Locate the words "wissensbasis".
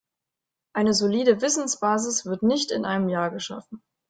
1.41-2.25